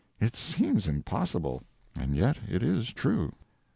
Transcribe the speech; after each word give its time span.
It 0.19 0.35
seems 0.35 0.87
impossible, 0.87 1.61
and 1.95 2.15
yet 2.15 2.39
it 2.49 2.63
is 2.63 2.91
true. 2.91 3.33